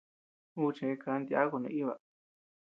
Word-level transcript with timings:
Ú 0.61 0.63
cheʼë 0.75 0.99
ká 1.01 1.11
nutyáku 1.17 1.57
naíba. 1.61 1.93